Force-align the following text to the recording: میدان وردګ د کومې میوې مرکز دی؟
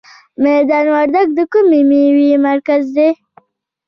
میدان 0.43 0.85
وردګ 0.93 1.27
د 1.37 1.39
کومې 1.51 1.81
میوې 1.89 2.31
مرکز 2.47 2.83
دی؟ 2.95 3.09